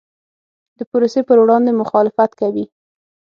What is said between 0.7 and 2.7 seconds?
د پروسې پر وړاندې مخالفت کوي.